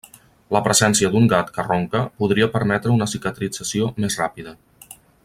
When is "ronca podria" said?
1.67-2.49